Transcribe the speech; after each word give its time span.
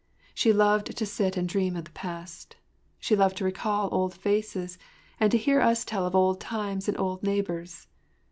She 0.33 0.51
loved 0.51 0.97
to 0.97 1.05
sit 1.05 1.37
and 1.37 1.47
dream 1.47 1.75
of 1.75 1.85
the 1.85 1.91
past. 1.91 2.55
She 2.97 3.15
loved 3.15 3.37
to 3.37 3.43
recall 3.45 3.87
old 3.91 4.15
faces, 4.15 4.79
and 5.19 5.29
to 5.31 5.37
hear 5.37 5.61
us 5.61 5.85
tell 5.85 6.07
of 6.07 6.15
old 6.15 6.39
times 6.41 6.87
and 6.87 6.99
old 6.99 7.21
neighbors. 7.21 7.85